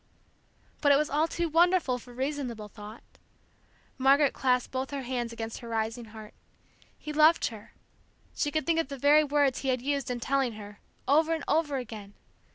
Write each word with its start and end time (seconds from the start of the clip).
But 0.81 0.91
it 0.91 0.95
was 0.97 1.11
all 1.11 1.27
too 1.27 1.47
wonderful 1.47 1.99
for 1.99 2.11
reasonable 2.11 2.67
thought. 2.69 3.03
Margaret 3.99 4.33
clasped 4.33 4.71
both 4.71 4.89
her 4.89 5.03
hands 5.03 5.31
against 5.31 5.59
her 5.59 5.69
rising 5.69 6.05
heart. 6.05 6.33
He 6.97 7.13
loved 7.13 7.45
her. 7.49 7.73
She 8.33 8.49
could 8.49 8.65
think 8.65 8.79
of 8.79 8.87
the 8.87 8.97
very 8.97 9.23
words 9.23 9.59
he 9.59 9.67
had 9.69 9.83
used 9.83 10.09
in 10.09 10.19
telling 10.19 10.53
her, 10.53 10.79
over 11.07 11.35
and 11.35 11.43
over 11.47 11.77
again. 11.77 12.15